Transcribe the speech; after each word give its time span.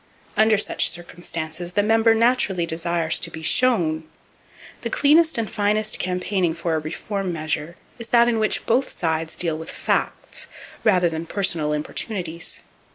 Under 0.35 0.57
such 0.57 0.89
circumstances 0.89 1.73
the 1.73 1.83
member 1.83 2.15
naturally 2.15 2.65
desires 2.65 3.19
to 3.19 3.29
be 3.29 3.43
"shown." 3.43 4.05
The 4.81 4.89
cleanest 4.89 5.37
and 5.37 5.47
finest 5.47 5.99
campaigning 5.99 6.55
for 6.55 6.73
a 6.73 6.79
reform 6.79 7.31
measure 7.31 7.75
is 7.99 8.07
that 8.07 8.27
in 8.27 8.39
which 8.39 8.65
both 8.65 8.89
sides 8.89 9.37
deal 9.37 9.59
with 9.59 9.69
facts, 9.69 10.47
rather 10.83 11.07
than 11.07 11.21
with 11.21 11.29
personal 11.29 11.71
importunities. 11.71 12.61